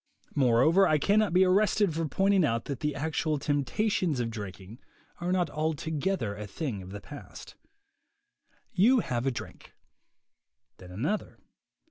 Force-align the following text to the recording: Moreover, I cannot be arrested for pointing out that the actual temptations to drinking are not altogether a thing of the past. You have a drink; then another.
Moreover, 0.33 0.87
I 0.87 0.97
cannot 0.97 1.31
be 1.31 1.45
arrested 1.45 1.93
for 1.93 2.07
pointing 2.07 2.43
out 2.43 2.65
that 2.65 2.79
the 2.79 2.95
actual 2.95 3.37
temptations 3.37 4.17
to 4.17 4.25
drinking 4.25 4.79
are 5.19 5.31
not 5.31 5.51
altogether 5.51 6.35
a 6.35 6.47
thing 6.47 6.81
of 6.81 6.89
the 6.89 7.01
past. 7.01 7.53
You 8.71 9.01
have 9.01 9.27
a 9.27 9.31
drink; 9.31 9.73
then 10.77 10.89
another. 10.89 11.37